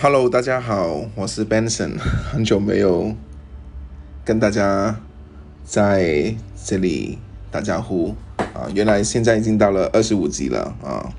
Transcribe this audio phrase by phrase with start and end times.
[0.00, 3.16] Hello，大家好，我是 Benson，很久没有
[4.24, 5.00] 跟大家
[5.64, 7.18] 在这里
[7.50, 11.12] 打招呼啊，原来现在已经到了二十五集了啊，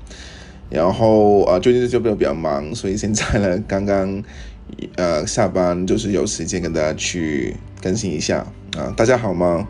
[0.70, 4.24] 然后啊最近就比较比较忙，所以现在呢刚刚
[4.96, 8.46] 呃下班就是有时间跟大家去更新一下
[8.78, 9.68] 啊，大家好吗？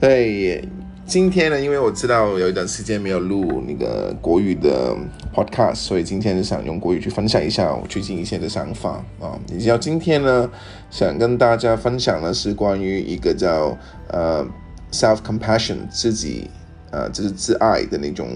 [0.00, 0.64] 对。
[1.10, 4.96] 今天呢，因为我知道有一段时间没有录那个国语的
[5.34, 9.36] podcast，所以今天就想用国语去分享一下我最近一些的想法啊。
[9.48, 10.48] 你知道今天呢，
[10.88, 14.46] 想跟大家分享的是关于一个叫呃
[14.92, 16.48] self compassion 自己
[16.92, 18.28] 呃就是自爱的那种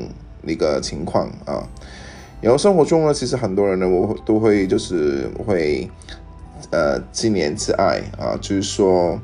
[0.42, 1.62] 那个情况啊。
[2.40, 5.88] 然后生活中呢，其实很多人呢，我都会就是会
[6.72, 9.16] 呃自怜自爱啊，就是说。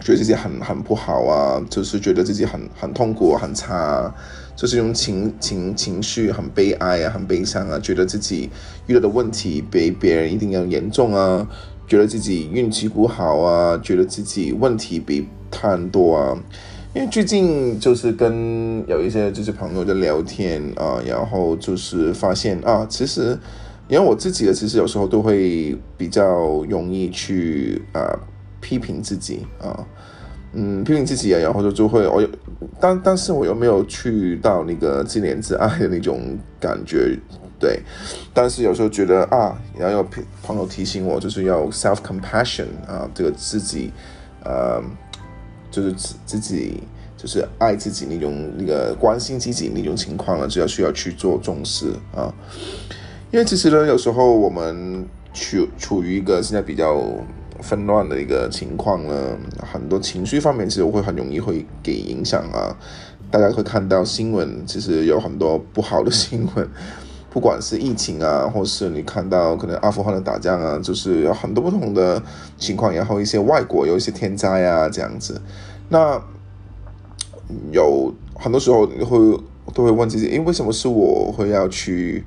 [0.00, 4.14] 觉得自己很很不好啊，就是觉得自己很很痛苦、很差，
[4.54, 8.50] 就是一种情情情绪很悲哀啊、很悲伤啊，觉得自己
[8.86, 11.48] 遇到的问题比别人一定要严重啊，
[11.88, 16.38] 觉得自己运气不好啊，觉得自己问题比他人多啊。
[16.94, 23.38] 因为最近就是跟有一些就是朋友在聊天啊，然后就是发现啊，其实
[23.88, 28.00] 因为我自己的其实有时候都会比较容易去啊。
[28.66, 29.86] 批评自己啊，
[30.52, 32.28] 嗯，批评自己啊，然后就就会我有，
[32.80, 37.16] 但但是我又没有去到那个自怜自爱的那种感觉，
[37.60, 37.80] 对，
[38.34, 40.06] 但是有时候觉得啊，然后有
[40.42, 43.92] 朋友提醒我，就是要 self compassion 啊，这个自己，
[44.42, 44.82] 呃，
[45.70, 46.82] 就是自自己
[47.16, 52.34] 就是爱自己那种那个关心自己那种情况呢，就要需要去做重视啊，
[53.30, 57.00] 因为其实呢，有时候我们处处于一个现在比较。
[57.62, 62.76] 纷乱的一个情况呢，很多情绪方面其实会很容易会给影响啊。
[63.30, 66.68] 大家会看到新闻，其实有很多不好的新闻，
[67.28, 72.22] 不管是疫情啊，或是你看到可能阿富汗的打仗啊，就是有很多不同的
[72.56, 72.92] 情况。
[72.94, 75.42] 然后一些外国有一些天灾啊这样子，
[75.88, 76.22] 那
[77.72, 79.44] 有很多时候会
[79.74, 82.24] 都会问自己，诶，为什么是我会要去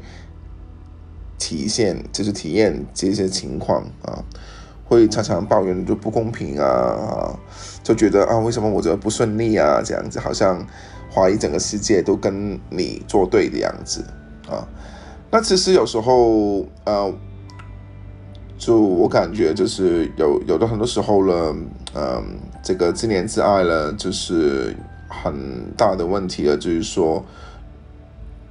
[1.38, 4.24] 体现，就是体验这些情况啊？
[4.90, 7.38] 会常常抱怨就不公平啊，
[7.84, 9.84] 就觉得啊，为什么我这不顺利啊？
[9.86, 10.66] 这样子好像
[11.14, 14.04] 怀疑整个世界都跟你作对的样子
[14.50, 14.68] 啊。
[15.30, 17.14] 那其实有时候呃，
[18.58, 21.56] 就我感觉就是有有的很多时候呢，
[21.94, 24.76] 嗯，这个自怜自爱了，就是
[25.08, 26.58] 很大的问题了。
[26.58, 27.24] 就是说，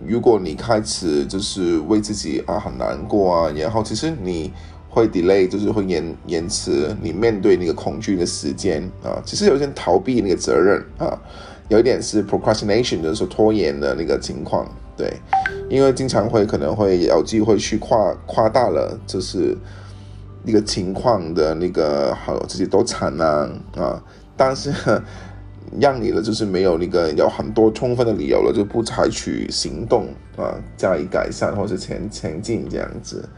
[0.06, 4.52] 如果你开始就是为自己啊很难过啊，然后其实你。
[4.98, 11.16] 会 delay 就是会延延迟你面对那个恐惧的时间啊，其实有点逃避那个责任啊，
[11.68, 15.12] 有一点是 procrastination 就是拖延的那个情况，对，
[15.70, 19.56] 因为经常会可能会有机会去夸夸大了，就是
[20.42, 24.02] 那个情况的那个好自己多惨啊啊，
[24.36, 24.72] 但是
[25.78, 33.28] 让你的就是没有那个有很多充分的理由了，就不采取行动啊，加以改善或者前前进这样子。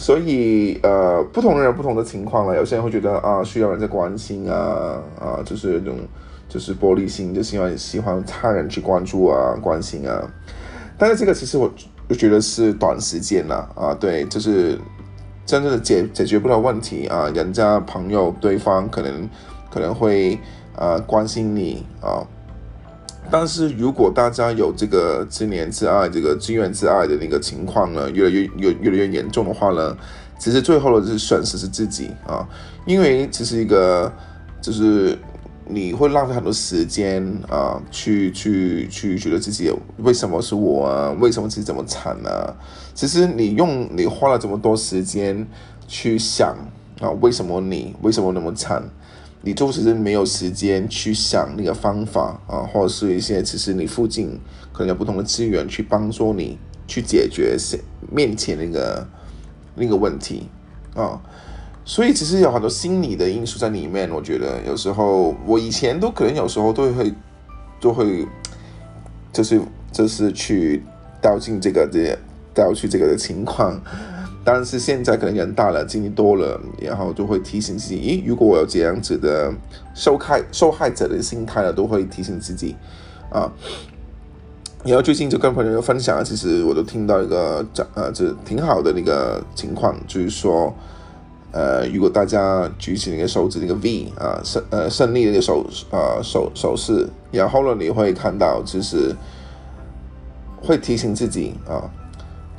[0.00, 2.56] 所以，呃，不同人有不同的情况了。
[2.56, 5.98] 有些人会觉得啊，需要人在关心啊，啊，就是那种，
[6.48, 10.26] 就是玻璃心，就喜欢喜欢他人去关注啊、关心啊。
[10.96, 11.70] 但是这个其实我
[12.08, 14.78] 就觉得是短时间了啊，对，就是
[15.44, 17.30] 真正的解解决不了问题啊。
[17.34, 19.28] 人家朋友对方可能
[19.70, 20.38] 可能会
[20.74, 22.26] 啊关心你啊。
[23.30, 29.96] 但是如果大家有这个自怜自爱、这个自怨自艾的那个情况呢，越来越越越来越严重的话呢，
[30.38, 32.46] 其实最后的是损失是自己啊，
[32.86, 34.12] 因为其实一个
[34.60, 35.16] 就是
[35.66, 41.14] 你会浪费很多时间啊，去去去觉得自己为什么是我啊？
[41.20, 42.28] 为什么自己这么惨呢？
[42.94, 45.46] 其实你用你花了这么多时间
[45.86, 46.56] 去想
[47.00, 48.82] 啊，为什么你为什么那么惨？
[49.42, 54.38] 你就是没有时间去想那个方法啊，或者是一些其实你附近
[54.72, 57.56] 可能有不同的资源去帮助你去解决
[58.12, 59.08] 面前那个
[59.74, 60.48] 那个问题
[60.94, 61.20] 啊，
[61.84, 64.10] 所以其实有很多心理的因素在里面。
[64.10, 67.14] 我觉得有时候我以前都可能有时候都会
[67.80, 68.26] 都会
[69.32, 69.60] 就是
[69.90, 70.82] 就是去
[71.22, 72.18] 掉进这个这
[72.52, 73.80] 掉去这个的情况。
[74.42, 79.52] 但是现在可能人大了，经历多了，然后就会提醒自己：，咦，如果我有这样子的
[79.94, 82.74] 受害受害者的心态了，都会提醒自己
[83.30, 83.52] 啊。
[84.82, 90.74] 然后最近就跟朋友分享，其实我都听到一个讲，呃，这挺好的那个情况，就是说，
[91.52, 99.14] 呃，如果大家举起那个手指那个 V 啊，胜呃胜利的那个手啊手手势，然后呢，你会看到，其实
[100.62, 101.90] 会提醒自己啊。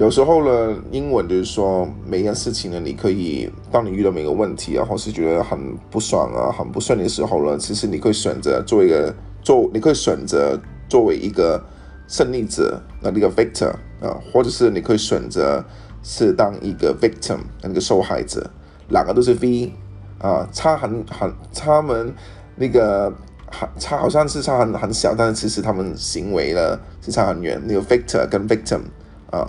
[0.01, 9.13] 有时候呢，英文就是说每件事情呢，你可以当你遇到每个问题啊，或是觉得很不爽啊、很不顺的时候呢，其实你可以选择做一个
[9.43, 10.59] 做，你可以选择
[10.89, 11.63] 作为一个
[12.07, 13.69] 胜利者，那那个 victor
[14.01, 15.63] 啊，或者是你可以选择
[16.01, 18.49] 是当一个 victim，那个受害者，
[18.89, 19.71] 两个都是 V
[20.17, 22.11] 啊，差很很，他们
[22.55, 23.13] 那个
[23.77, 27.61] 差好像是差很很小，但是其实他们行为呢是差很远。
[27.67, 28.79] 那个 victor 跟 victim
[29.29, 29.47] 啊。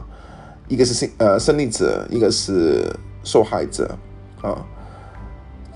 [0.69, 2.91] 一个是胜呃胜利者，一个是
[3.25, 3.97] 受害者
[4.41, 4.64] 啊，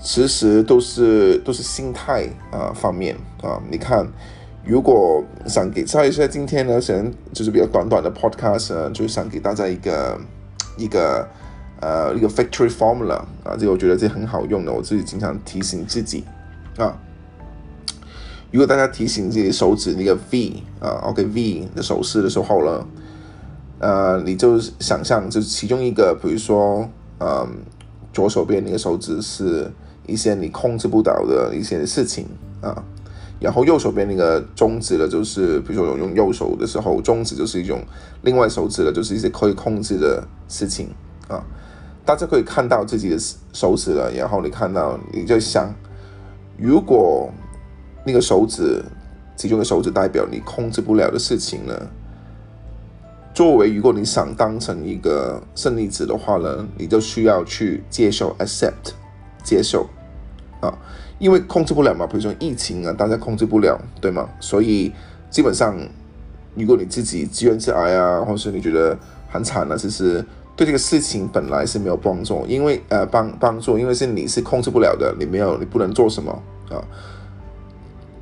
[0.01, 3.61] 其实都是都是心态啊方面啊。
[3.69, 4.07] 你看，
[4.65, 10.19] 如果想给在一下今天呢，想就是比较短短的 podcast 呢，就是想给大家一个
[10.77, 11.27] 一个
[11.79, 16.23] 呃一个 factory formula 啊，这个我觉得这很好用的，我自己经常提醒自己
[16.77, 16.97] 啊。
[18.51, 22.87] 如果大家提醒自己手指那个 V 啊，OK V 的手势的时候呢。
[23.79, 26.89] 呃，你就想象，就是其中一个，比如说，
[27.19, 27.47] 嗯，
[28.11, 29.71] 左手边那个手指是
[30.07, 32.25] 一些你控制不了的一些事情
[32.61, 32.83] 啊，
[33.39, 37.79] 然后右手边那个中指的，就是比如说用右手的时候，中指就是一种，
[38.23, 40.89] 另外手指的，就是一些可以控制的事情
[41.27, 41.43] 啊。
[42.03, 43.17] 大家可以看到自己的
[43.53, 45.71] 手指了，然后你看到，你就想，
[46.57, 47.29] 如果
[48.05, 48.81] 那个手指
[49.35, 51.73] 其中的手指代表你控制不了的事情呢？
[53.37, 58.93] 作为，如果你想当成一个胜利者的话呢，你就需要去接受 accept
[59.43, 59.87] 接受
[60.59, 60.75] 啊，
[61.19, 64.27] 因为控制不了嘛，比如说疫情啊，大家控制不了，对吗？
[64.39, 64.91] 所以
[65.29, 65.77] 基本上，
[66.55, 68.97] 如果你自己自怨自艾啊，或是你觉得
[69.29, 70.25] 很惨了，其实
[70.55, 76.31] 对这个事情本来是没有帮助，因为呃帮帮助，因为是你是控制不了的，你没有你不能做什么
[76.71, 76.81] 啊，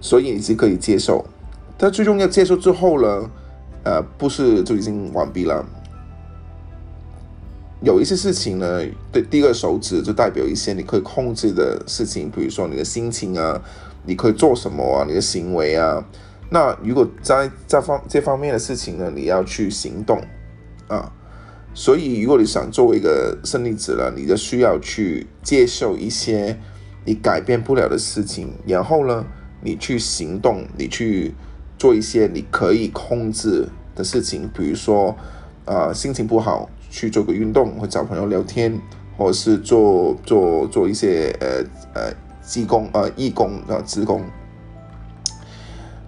[0.01, 1.23] 所以你是可以接受，
[1.77, 3.29] 但最终要接受之后呢？
[3.85, 5.63] 呃，不是就已经完毕了。
[7.81, 13.61] 有一些事情呢，对第一个手指就代表一些你可以控制的事情，比如说你的心情啊，
[14.05, 16.03] 你可以做什么啊，你的行为啊。
[16.49, 20.19] 那如果在这方这方面的事情呢，你要去行动
[20.87, 21.11] 啊。
[21.75, 26.57] 所以，如果你想作为一个胜利者了，你就需要去接受一些
[27.03, 29.23] 你改变不了的事情，然后呢，
[29.61, 31.35] 你去行动，你去。
[31.77, 35.15] 做一些你可以控制的事情，比如说，
[35.65, 38.79] 啊，心情不好去做个运动，或找朋友聊天，
[39.17, 41.63] 或者是做做做一些呃
[41.93, 42.13] 呃
[42.55, 44.21] 义工呃义工啊职工，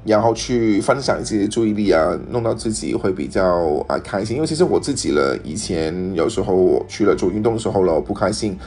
[0.05, 3.43] 然后去分享自己的注意力啊，弄到自己会比较
[3.87, 4.35] 啊开心。
[4.35, 8.57] 因为其实我自己了，以前有时候我去了做运动的时候了，我不开心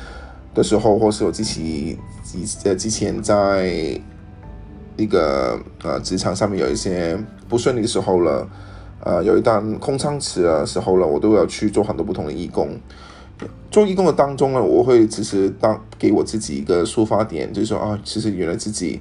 [0.54, 1.98] 的时候，或是我自己
[2.34, 4.00] 以呃之前在。
[5.00, 7.18] 一个呃，职场上面有一些
[7.48, 8.48] 不顺利的时候了，
[9.02, 12.78] 呃，有一段空仓期的时候了，我都要去做很多不同的义工。
[13.70, 19.00] 做义工的当中呢，我会其实当给我自己一个抒发点，就是说啊，其实原来自己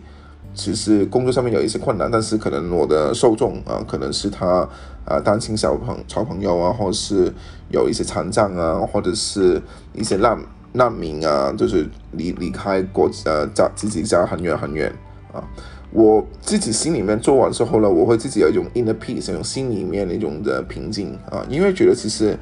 [0.56, 4.70] 只是工作上面有一些困难，但是可能我的受众啊，可能是他
[5.04, 7.34] 啊单亲小朋小朋友啊，或是
[7.70, 9.62] 有一些残障啊，或者是
[9.94, 10.40] 一些难
[10.72, 14.90] 难民啊，就是离离开国呃家自己家很远很远
[15.34, 15.44] 啊。
[15.92, 22.38] 我自己心里面做完之后呢，我会自己有一种 inner peace，一种心里面的一种的平静啊，因为觉得其实，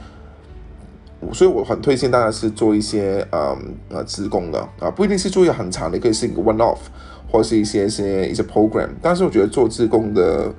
[1.32, 6.80] 所以我很推荐大家是做一些呃呃自工的啊，不一定是做一个很长的，可以是一个 one off，
[7.32, 10.54] 或是一些些一些 program，但是我觉得做自工的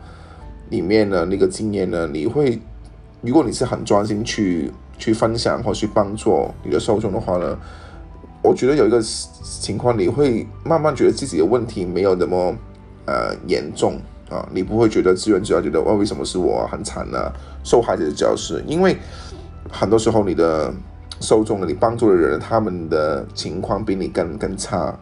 [0.71, 2.59] 里面的，那个经验呢，你会，
[3.21, 7.59] 如果你是很专心去去分享或去帮助你的受众的话呢，
[8.42, 12.57] 我觉得有一个情况，你会慢慢觉得自己的问题没有那么。
[13.09, 13.99] 呃，严重
[14.29, 17.33] 啊，你不会觉得资源主要觉得哇，为什么是我很惨呢？
[17.65, 18.99] 受害者的角色，因为
[19.71, 20.71] 很多时候你的
[21.19, 24.95] 受众的，你帮助的人，他们的情况比你更更差，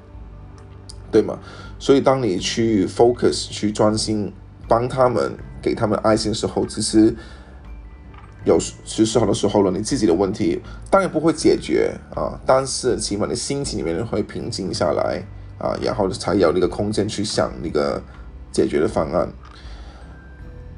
[1.10, 1.36] 对吗？
[1.80, 4.32] 所以当你去 focus 去专心
[4.68, 7.12] 帮他们，给他们爱心的时候，其实
[8.44, 15.24] 有其实很多时候呢，你自己的问题当然不会解决啊，但是起码你心情里面会平静下来。
[15.58, 18.02] 啊，然后才有那个空间去想那个
[18.52, 19.28] 解决的方案。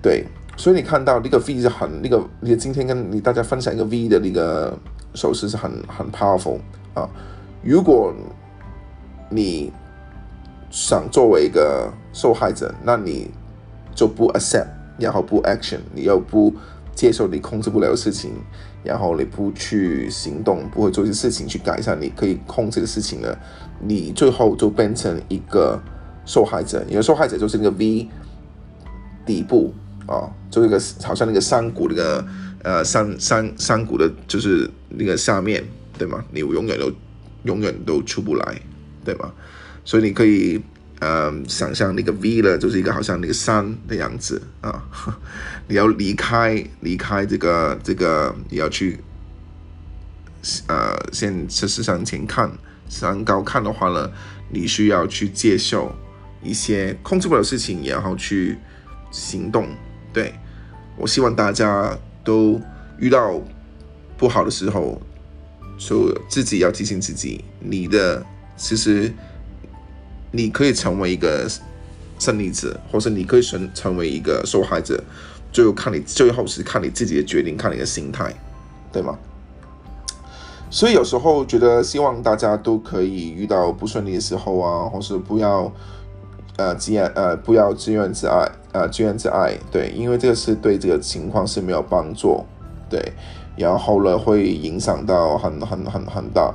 [0.00, 0.24] 对，
[0.56, 4.78] 所以你看到那个 V 是很那个，你今天跟你大家分享一个 V 的那个
[5.14, 6.58] 手势是很很 powerful
[6.94, 7.08] 啊。
[7.62, 8.14] 如果
[9.28, 9.72] 你
[10.70, 13.30] 想作为一个受害者，那你
[13.94, 14.68] 就不 accept，
[14.98, 16.54] 然后不 action，你又不
[16.98, 18.32] 接受你控制不了的事情，
[18.82, 23.38] 然后你不去行动，不会做一些事情去改善你可以控制的事情呢？
[23.80, 25.80] 你最后就变成一个
[26.26, 28.08] 受害者，因为受害者就是那个 V
[29.24, 29.72] 底部
[30.08, 32.26] 啊，就一个好像那个山谷那个
[32.64, 35.62] 呃山山山谷的，就是那个下面，
[35.96, 36.24] 对吗？
[36.32, 36.90] 你永远都
[37.44, 38.60] 永远都出不来，
[39.04, 39.32] 对吗？
[39.84, 40.60] 所以你可以
[41.00, 44.82] 呃想象那个 V 了，就是一个好像那个山的样子啊。
[45.68, 48.98] 你要离开离开这个这个，你要去
[50.66, 52.50] 呃先事实上前看
[52.88, 54.10] 山高看的话呢，
[54.50, 55.94] 你需要去接受
[56.42, 58.56] 一些控制不了的事情，然后去
[59.10, 59.68] 行动。
[60.12, 60.34] 对
[60.96, 62.60] 我希望大家都
[62.98, 63.40] 遇到
[64.16, 65.00] 不好的时候，
[65.76, 68.24] 就自己要提醒自己，你的
[68.56, 69.12] 其实
[70.30, 71.48] 你可以成为一个
[72.18, 75.02] 胜利者，或是你可以成成为一个受害者。
[75.50, 78.34] 最后看你，最后是看你自己的决定，看你的心态，
[78.92, 79.18] 对吗？
[80.70, 85.72] 所以有时候觉得，希望大家都可以遇到不顺利的时候啊，或是不要
[86.56, 92.44] 呃自怨呃不要自怨自艾呃自怨自艾，对，因为这个是对这个情况是没有帮助，
[92.90, 93.12] 对，
[93.56, 96.54] 然后呢会影响到很很很很大。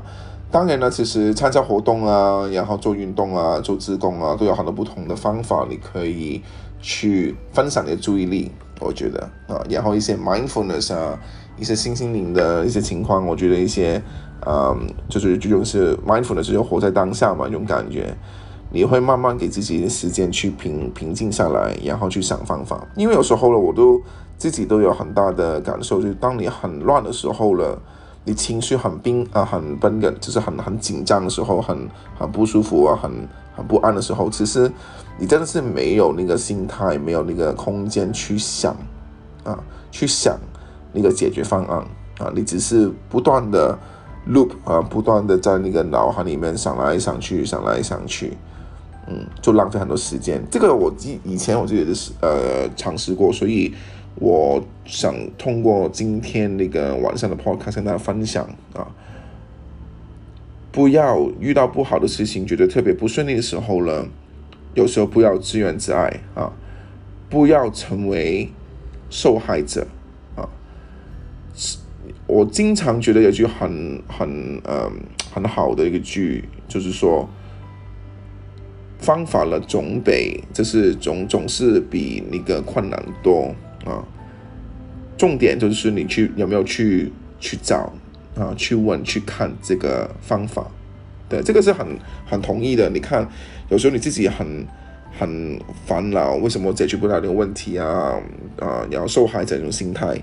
[0.54, 6.44] 当然呢，其实参加活动啊，然后做运动啊，做自工啊，都有很多不同的方法，你可以
[6.80, 8.52] 去分散你的注意力。
[8.80, 11.20] 我觉得啊，然后一些 mindfulness 啊，
[11.58, 14.00] 一些新心灵的一些情况，我觉得一些，
[14.46, 18.16] 嗯，就是最终是 mindfulness，就活在当下嘛，这种感觉，
[18.72, 22.86] 你会慢慢给自己的时间去平平静下来，然后去想方法。
[22.96, 24.00] 因为有时候呢，我都
[24.38, 27.82] 自己都有很大的感受，就是当你很乱的时候了，
[28.26, 33.12] 你情绪很冰啊，很绷的，就是很很紧张的时候，很很不舒服啊，很
[33.56, 34.72] 很不安的时候，其实。
[35.20, 38.76] 你真的是没有那个心态，没有那个空间去想
[39.44, 39.56] 啊，
[39.92, 40.36] 去想
[40.92, 41.78] 那个解决方案
[42.18, 43.78] 啊，你只是不断的
[44.28, 48.36] loop 啊，不断的在那个脑海里面想来想去，想来想去，
[49.08, 50.44] 嗯，就浪费很多时间。
[50.50, 53.72] 这个我以以前我自己是呃尝试过，所以
[54.16, 58.88] 我想通过今天那个晚上的 podcast 跟大家分享啊，
[60.72, 64.06] 不要遇到不好的事情，觉得特别不顺利的时候呢。
[64.76, 66.52] 有时候不要自怨自艾啊，
[67.30, 68.50] 不要成为
[69.08, 69.86] 受害者
[70.36, 70.50] 啊。
[72.26, 74.92] 我经常觉得有句很很嗯
[75.32, 77.30] 很好的一个句，就是说
[78.98, 83.54] 方法了总比就是总总是比那个困难多
[83.86, 84.04] 啊。
[85.18, 87.94] 重点就是你去有没有去去找
[88.36, 90.66] 啊，去问去看这个方法。
[91.30, 91.88] 对，这个是很
[92.26, 92.90] 很同意的。
[92.90, 93.28] 你看，
[93.70, 94.68] 有时候你自己很
[95.18, 98.20] 很烦恼，为什么解决不了这个问题啊？
[98.60, 100.20] 啊，然后受害者这种心态。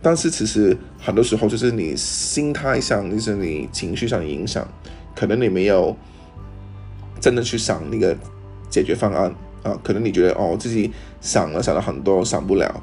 [0.00, 4.66] 但是其实很多时候就是你心态上，就是你情绪上的影响，
[5.16, 5.96] 可能你没有
[7.18, 8.14] 真的去想那个
[8.68, 9.78] 解决方案啊。
[9.82, 12.82] 可能你觉得哦，自己想了想了很多，想不了。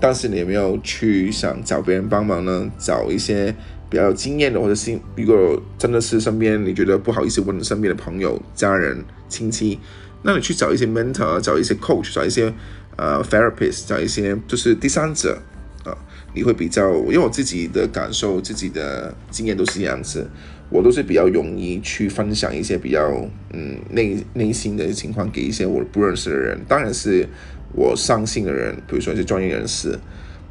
[0.00, 2.70] 但是你有没有去想找别人帮忙呢？
[2.78, 3.54] 找一些。
[3.90, 9.80] 比较有经验的，或者是如果真的是身边你觉得不好意思问身边的朋友、家人、亲戚，
[10.22, 12.54] 那你去找一些 mentor，找一些 coach，找一些
[12.96, 15.42] 呃 therapist，找一些就是第三者
[15.84, 15.90] 啊，
[16.32, 20.30] 你会比较，因为我自己的感受、自己的经验都是这样子，
[20.70, 23.10] 我都是比较容易去分享一些比较
[23.52, 27.28] 嗯内内心的情况给一些我不认识的人，当然是
[27.72, 29.98] 我相信的人，比如说一些专业人士。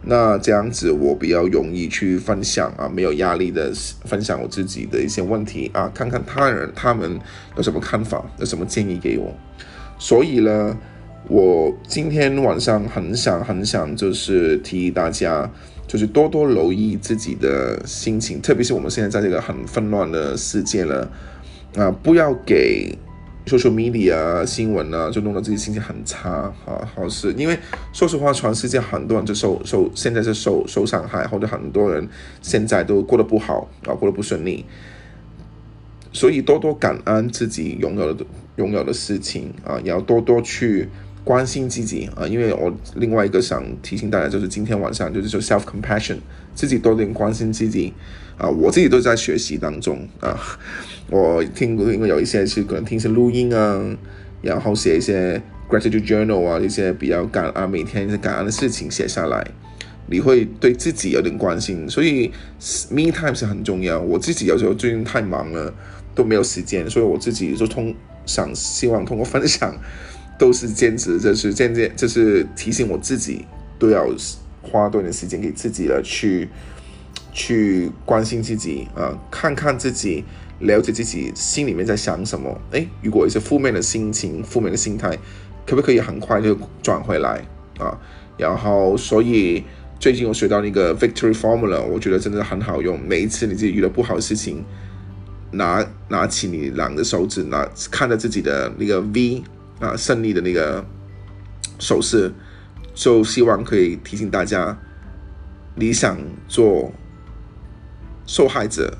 [0.01, 3.69] 那这样子我比较容易去分享啊，没有压力的
[4.05, 7.19] 分享我自己的一些问题啊，看看他人他们
[7.57, 9.35] 有什么看法，有什么建议给我。
[9.97, 10.77] 所以呢，
[11.27, 15.51] 我今天晚上很想很想就是提议大家，
[15.85, 21.11] 就是多多留意自己的心情，特别是我们现在在这个很纷乱的世界了
[21.75, 22.97] 啊，不要给。
[23.49, 26.29] Social media 啊新闻啊，就弄得自己心情很差
[26.65, 27.57] 啊，好是因为
[27.91, 32.07] 说实话，全世界很多人就受受现在是受受伤害，或者很多人
[32.41, 34.65] 现在都过得不好啊，过得不顺利，
[36.13, 38.25] 所以多多感恩自己拥有的
[38.57, 40.87] 拥有的事情啊，也要多多去
[41.23, 46.17] 关心自己啊，因为我另外一个想提醒大家，就是今天晚上就是说 self compassion，
[46.55, 47.93] 自己多点关心自己
[48.37, 50.39] 啊，我自己都在学习当中啊。
[51.09, 53.83] 我听过，因为有一些是可能听一些录音啊，
[54.41, 59.45] 然后写一些 gratitude journal 啊，一些比较感恩每天一些感恩的事情写下来，
[60.07, 62.31] 你会对自己有点关心，所以
[62.89, 63.99] me time 是很重要。
[63.99, 65.73] 我自己有时候最近太忙了，
[66.15, 67.93] 都没有时间，所以我自己就通
[68.25, 69.75] 想希望通过分享，
[70.39, 73.45] 都是坚持，就是渐渐就是提醒我自己
[73.77, 74.07] 都要
[74.63, 76.49] 花多点时间给自己了，去
[77.31, 80.23] 去关心自己啊，看看自己。
[80.61, 85.17] 了解自己心里面在想什么，诶，如果一些负面的心情、负面的心态，
[85.65, 86.53] 可不可以很快就
[86.83, 87.41] 转回来
[87.77, 87.97] 啊？
[88.37, 89.63] 然后，所以
[90.01, 92.99] 最近我学到那个 Victory Formula，我觉得真的很好用。
[92.99, 94.65] 每一次你自己遇到不好的事情，
[95.51, 99.41] 拿拿起你两个手指，拿看着自己的那个 V
[99.79, 100.85] 啊，胜利的那个
[101.79, 102.33] 手势，
[102.93, 104.77] 就希望可以提醒大家，
[105.75, 106.17] 你想
[106.47, 106.91] 做
[108.25, 108.97] 受害者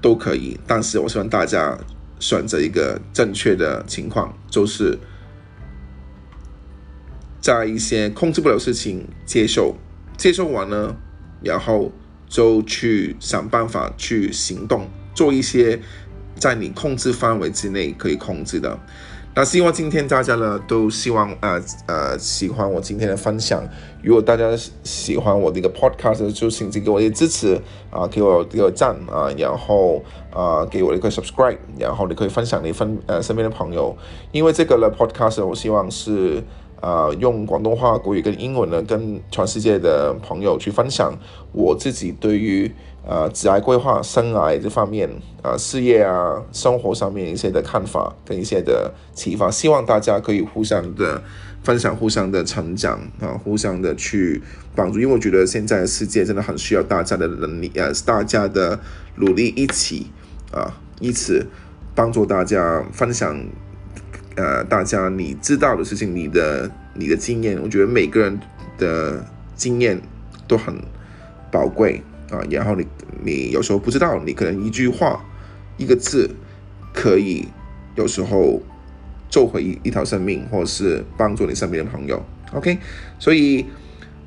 [0.00, 1.78] 都可以，但是我希望大家
[2.18, 4.98] 选择一个正确的情况，就是
[7.40, 9.76] 在一些控制不了事情接受。
[10.16, 10.96] 接受完呢，
[11.42, 11.92] 然后
[12.28, 15.80] 就去想办法去行动，做一些
[16.36, 18.78] 在你控制范围之内可以控制的。
[19.36, 23.62] 那希望今天大家呢都希望呃呃喜欢我今天的分享。
[24.00, 24.44] 如果大家
[24.84, 27.60] 喜欢我的一个 podcast，就请给我一个支持
[27.90, 30.00] 啊，给我一个赞啊，然后
[30.32, 33.96] 啊给我一个 subscribe，然后你可以分享你分呃身边的朋友，
[34.30, 36.42] 因为这个呢 podcast 我希望是。
[36.80, 41.18] 啊，用广东话、国语跟英文呢，跟全世界的朋友去分享
[41.52, 42.70] 我自己对于
[43.06, 45.08] 啊，职业规划、生涯这方面
[45.42, 51.22] 啊，事业啊、生活上面一些的看法跟一些的启发，希望大家可以互相的
[51.62, 54.42] 分享、互相的成长啊，互相的去
[54.74, 58.78] 帮助，因为我觉得现在的世界真的很需要大家的能力啊，大家的
[59.16, 60.10] 努力一起
[60.52, 61.44] 啊，一起
[61.94, 63.38] 帮助大家分享。
[64.36, 68.40] 呃，大家你知道的事情，你的你的经验，我觉得每个人
[68.76, 70.02] 的经验
[70.48, 70.74] 都很
[71.52, 72.40] 宝贵啊。
[72.50, 72.86] 然后你
[73.22, 75.24] 你有时候不知道，你可能一句话、
[75.76, 76.30] 一个字，
[76.92, 77.48] 可以
[77.96, 78.60] 有时候
[79.28, 82.22] 救回一一条生命，或者是帮助你身边的朋友。
[82.52, 82.78] OK，
[83.18, 83.66] 所以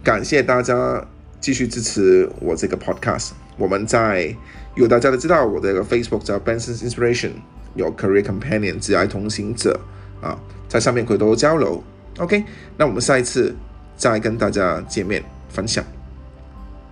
[0.03, 1.05] 感谢大家
[1.39, 3.31] 继续支持我这个 Podcast。
[3.57, 4.35] 我们在
[4.75, 7.31] 有大家都知道我的 Facebook 叫 Benson's Inspiration，
[7.75, 9.79] 有 Career Companion 挚爱同行者。
[10.19, 10.35] 啊，
[10.67, 11.83] 在上面可以多多交流。
[12.17, 12.43] OK，
[12.75, 13.55] 那我们下一次
[13.95, 15.85] 再跟大家见面分享，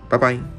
[0.08, 0.55] 拜拜。